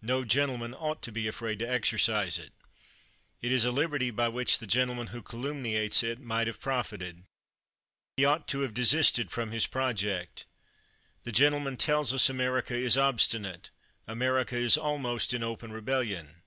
[0.00, 2.54] No gentleman ought to be afraid to exercise it.
[3.42, 7.24] It is a liberty by which the gentleman who calumniates it might have profited.
[8.16, 10.46] He ought to have desisted from his project.
[11.24, 13.68] The gentleman tells us, America is obstinate;
[14.06, 16.40] America is almost in open rebellion.